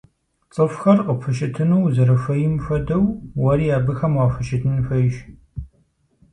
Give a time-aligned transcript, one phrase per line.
[0.53, 3.05] Цӏыхухэр къыпхущытыну узэрыхуейм хуэдэу,
[3.41, 5.15] уэри абыхэм уахущытын хуейщ.